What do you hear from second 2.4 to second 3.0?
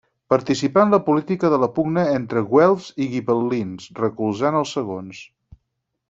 güelfs